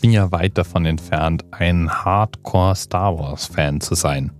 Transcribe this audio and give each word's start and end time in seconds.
bin 0.00 0.12
ja 0.12 0.32
weit 0.32 0.56
davon 0.56 0.86
entfernt, 0.86 1.44
ein 1.50 1.90
Hardcore 1.90 2.74
Star 2.74 3.18
Wars-Fan 3.18 3.80
zu 3.80 3.94
sein. 3.94 4.32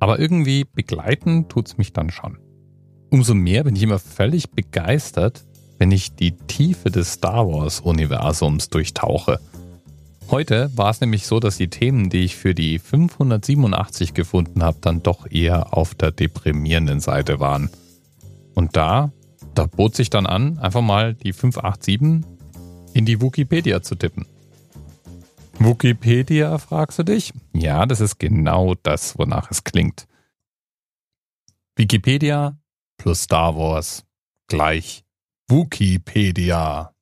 Aber 0.00 0.18
irgendwie 0.18 0.64
begleiten 0.64 1.48
tut's 1.48 1.78
mich 1.78 1.92
dann 1.92 2.10
schon. 2.10 2.38
Umso 3.10 3.34
mehr 3.34 3.64
bin 3.64 3.76
ich 3.76 3.82
immer 3.82 3.98
völlig 3.98 4.50
begeistert, 4.50 5.44
wenn 5.78 5.92
ich 5.92 6.14
die 6.14 6.32
Tiefe 6.32 6.90
des 6.90 7.14
Star 7.14 7.46
Wars-Universums 7.46 8.68
durchtauche. 8.68 9.40
Heute 10.30 10.70
war 10.76 10.90
es 10.90 11.00
nämlich 11.00 11.26
so, 11.26 11.40
dass 11.40 11.56
die 11.56 11.68
Themen, 11.68 12.08
die 12.08 12.24
ich 12.24 12.36
für 12.36 12.54
die 12.54 12.78
587 12.78 14.14
gefunden 14.14 14.62
habe, 14.62 14.78
dann 14.80 15.02
doch 15.02 15.30
eher 15.30 15.76
auf 15.76 15.94
der 15.94 16.12
deprimierenden 16.12 17.00
Seite 17.00 17.40
waren. 17.40 17.68
Und 18.54 18.76
da, 18.76 19.10
da 19.54 19.66
bot 19.66 19.96
sich 19.96 20.10
dann 20.10 20.26
an, 20.26 20.58
einfach 20.58 20.82
mal 20.82 21.14
die 21.14 21.32
587 21.32 22.24
in 22.92 23.04
die 23.04 23.20
Wikipedia 23.20 23.82
zu 23.82 23.96
tippen. 23.96 24.26
Wikipedia, 25.62 26.56
fragst 26.56 26.98
du 26.98 27.02
dich? 27.02 27.34
Ja, 27.52 27.84
das 27.84 28.00
ist 28.00 28.18
genau 28.18 28.74
das, 28.82 29.18
wonach 29.18 29.50
es 29.50 29.62
klingt. 29.62 30.08
Wikipedia 31.76 32.58
plus 32.96 33.24
Star 33.24 33.54
Wars 33.56 34.06
gleich 34.46 35.04
Wikipedia. 35.48 36.94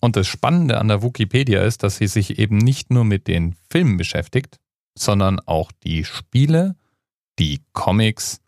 Und 0.00 0.16
das 0.16 0.26
Spannende 0.26 0.78
an 0.78 0.88
der 0.88 1.02
Wikipedia 1.02 1.62
ist, 1.62 1.82
dass 1.82 1.96
sie 1.96 2.08
sich 2.08 2.38
eben 2.38 2.58
nicht 2.58 2.90
nur 2.90 3.06
mit 3.06 3.26
den 3.26 3.56
Filmen 3.70 3.96
beschäftigt, 3.96 4.60
sondern 4.94 5.40
auch 5.40 5.72
die 5.72 6.04
Spiele, 6.04 6.76
die 7.38 7.64
Comics 7.72 8.42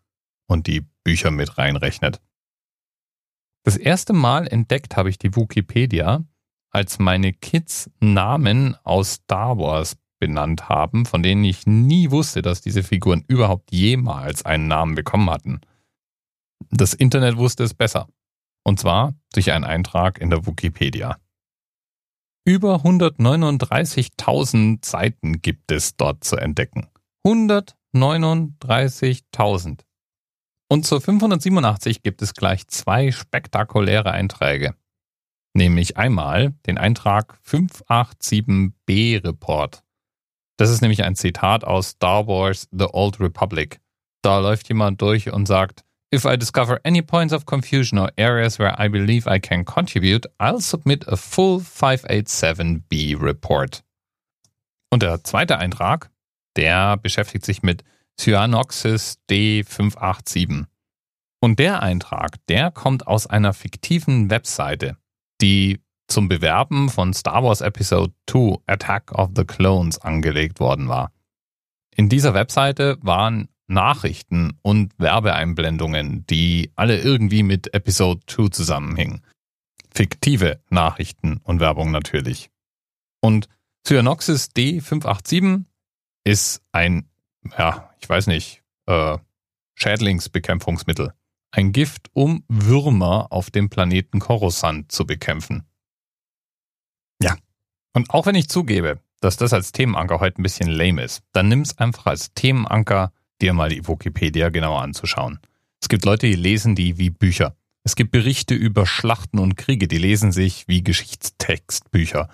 und 0.47 0.67
die 0.67 0.85
Bücher 1.03 1.31
mit 1.31 1.57
reinrechnet. 1.57 2.21
Das 3.63 3.75
erste 3.75 4.13
Mal 4.13 4.45
entdeckt 4.45 4.95
habe 4.97 5.09
ich 5.09 5.17
die 5.17 5.35
Wikipedia, 5.35 6.23
als 6.75 6.99
meine 6.99 7.31
Kids 7.31 7.89
Namen 8.01 8.75
aus 8.83 9.13
Star 9.13 9.57
Wars 9.57 9.95
benannt 10.19 10.67
haben, 10.67 11.05
von 11.05 11.23
denen 11.23 11.45
ich 11.45 11.65
nie 11.65 12.11
wusste, 12.11 12.41
dass 12.41 12.59
diese 12.59 12.83
Figuren 12.83 13.23
überhaupt 13.29 13.71
jemals 13.71 14.43
einen 14.43 14.67
Namen 14.67 14.93
bekommen 14.93 15.29
hatten. 15.29 15.61
Das 16.71 16.93
Internet 16.93 17.37
wusste 17.37 17.63
es 17.63 17.73
besser. 17.73 18.09
Und 18.65 18.77
zwar 18.77 19.13
durch 19.33 19.53
einen 19.53 19.63
Eintrag 19.63 20.19
in 20.19 20.29
der 20.29 20.45
Wikipedia. 20.45 21.17
Über 22.43 22.81
139.000 22.83 24.85
Seiten 24.85 25.41
gibt 25.41 25.71
es 25.71 25.95
dort 25.95 26.25
zu 26.25 26.35
entdecken. 26.35 26.89
139.000. 27.25 29.79
Und 30.67 30.85
zur 30.85 30.99
587 30.99 32.03
gibt 32.03 32.21
es 32.21 32.33
gleich 32.33 32.67
zwei 32.67 33.13
spektakuläre 33.13 34.11
Einträge 34.11 34.75
nämlich 35.55 35.97
einmal 35.97 36.53
den 36.67 36.77
Eintrag 36.77 37.39
587b 37.47 39.23
Report. 39.25 39.83
Das 40.57 40.69
ist 40.69 40.81
nämlich 40.81 41.03
ein 41.03 41.15
Zitat 41.15 41.63
aus 41.63 41.89
Star 41.89 42.27
Wars 42.27 42.67
The 42.71 42.87
Old 42.91 43.19
Republic. 43.19 43.79
Da 44.21 44.39
läuft 44.39 44.69
jemand 44.69 45.01
durch 45.01 45.31
und 45.31 45.47
sagt, 45.47 45.83
If 46.13 46.23
I 46.23 46.37
discover 46.37 46.79
any 46.85 47.01
points 47.01 47.33
of 47.33 47.45
confusion 47.45 47.99
or 47.99 48.09
areas 48.17 48.57
where 48.59 48.75
I 48.79 48.87
believe 48.87 49.27
I 49.27 49.39
can 49.39 49.65
contribute, 49.65 50.27
I'll 50.39 50.61
submit 50.61 51.07
a 51.09 51.15
full 51.15 51.59
587b 51.59 53.21
report. 53.21 53.83
Und 54.89 55.01
der 55.01 55.23
zweite 55.23 55.57
Eintrag, 55.57 56.09
der 56.55 56.95
beschäftigt 56.97 57.43
sich 57.43 57.63
mit 57.63 57.83
Cyanoxis 58.17 59.19
D587. 59.29 60.65
Und 61.41 61.59
der 61.59 61.81
Eintrag, 61.81 62.37
der 62.47 62.71
kommt 62.71 63.07
aus 63.07 63.27
einer 63.27 63.53
fiktiven 63.53 64.29
Webseite 64.29 64.97
die 65.41 65.79
zum 66.07 66.29
Bewerben 66.29 66.89
von 66.89 67.13
Star 67.13 67.43
Wars 67.43 67.61
Episode 67.61 68.13
2 68.29 68.57
Attack 68.67 69.11
of 69.11 69.31
the 69.35 69.43
Clones 69.43 69.99
angelegt 69.99 70.59
worden 70.59 70.87
war. 70.87 71.11
In 71.95 72.09
dieser 72.09 72.33
Webseite 72.33 72.97
waren 73.01 73.49
Nachrichten 73.67 74.59
und 74.61 74.93
Werbeeinblendungen, 74.99 76.25
die 76.27 76.71
alle 76.75 76.99
irgendwie 76.99 77.43
mit 77.43 77.73
Episode 77.73 78.21
2 78.27 78.49
zusammenhingen. 78.49 79.21
Fiktive 79.93 80.61
Nachrichten 80.69 81.37
und 81.37 81.59
Werbung 81.59 81.91
natürlich. 81.91 82.51
Und 83.21 83.47
Cyanoxis 83.87 84.49
D587 84.55 85.63
ist 86.23 86.61
ein, 86.71 87.09
ja, 87.57 87.89
ich 87.99 88.09
weiß 88.09 88.27
nicht, 88.27 88.61
äh, 88.87 89.17
Schädlingsbekämpfungsmittel 89.75 91.13
ein 91.55 91.71
Gift, 91.71 92.09
um 92.13 92.43
Würmer 92.49 93.27
auf 93.31 93.49
dem 93.49 93.69
Planeten 93.69 94.19
Coruscant 94.19 94.91
zu 94.91 95.05
bekämpfen. 95.05 95.63
Ja, 97.21 97.37
und 97.93 98.09
auch 98.09 98.25
wenn 98.25 98.35
ich 98.35 98.49
zugebe, 98.49 98.99
dass 99.21 99.37
das 99.37 99.53
als 99.53 99.71
Themenanker 99.71 100.19
heute 100.19 100.41
ein 100.41 100.43
bisschen 100.43 100.69
lame 100.69 101.03
ist, 101.03 101.23
dann 101.31 101.47
nimm 101.47 101.61
es 101.61 101.77
einfach 101.77 102.07
als 102.07 102.33
Themenanker, 102.33 103.13
dir 103.41 103.53
mal 103.53 103.69
die 103.69 103.87
Wikipedia 103.87 104.49
genauer 104.49 104.81
anzuschauen. 104.81 105.39
Es 105.81 105.87
gibt 105.87 106.03
Leute, 106.03 106.27
die 106.27 106.35
lesen 106.35 106.75
die 106.75 106.97
wie 106.97 107.09
Bücher. 107.09 107.55
Es 107.83 107.95
gibt 107.95 108.11
Berichte 108.11 108.53
über 108.53 108.85
Schlachten 108.85 109.39
und 109.39 109.55
Kriege, 109.55 109.87
die 109.87 109.97
lesen 109.97 110.31
sich 110.31 110.67
wie 110.67 110.83
Geschichtstextbücher. 110.83 112.29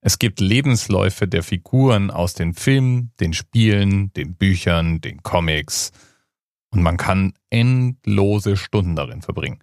Es 0.00 0.18
gibt 0.18 0.40
Lebensläufe 0.40 1.26
der 1.26 1.42
Figuren 1.42 2.10
aus 2.10 2.34
den 2.34 2.54
Filmen, 2.54 3.12
den 3.20 3.32
Spielen, 3.32 4.12
den 4.12 4.34
Büchern, 4.34 5.00
den 5.00 5.22
Comics, 5.22 5.92
und 6.70 6.82
man 6.82 6.96
kann 6.96 7.34
endlose 7.50 8.56
Stunden 8.56 8.96
darin 8.96 9.22
verbringen. 9.22 9.62